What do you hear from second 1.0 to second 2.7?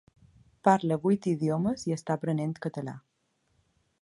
vuit idiomes i està aprenent